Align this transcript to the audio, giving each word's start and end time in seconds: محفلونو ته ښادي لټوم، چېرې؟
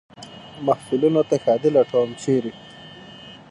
محفلونو 0.65 1.21
ته 1.29 1.35
ښادي 1.43 1.69
لټوم، 1.75 2.09
چېرې؟ 2.21 2.51